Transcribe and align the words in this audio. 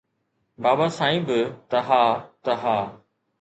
بابا 0.61 0.85
سائين 0.97 1.21
به 1.27 1.39
ته 1.69 1.79
ها 1.87 2.03
ته 2.43 2.53
ها 2.61 2.77